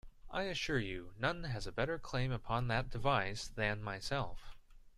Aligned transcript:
I 0.31 0.45
assure 0.45 0.79
you, 0.79 1.13
none 1.19 1.43
has 1.43 1.67
a 1.67 1.71
better 1.71 1.99
claim 1.99 2.31
upon 2.31 2.69
that 2.69 2.89
device 2.89 3.47
than 3.49 3.83
myself. 3.83 4.55